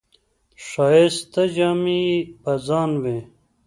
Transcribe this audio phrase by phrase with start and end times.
[0.67, 3.19] ښایسته جامې یې په ځان وې.